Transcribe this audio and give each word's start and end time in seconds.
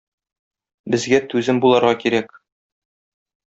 Безгә 0.95 1.21
түзем 1.35 1.61
булырга 1.67 1.95
кирәк. 2.03 2.35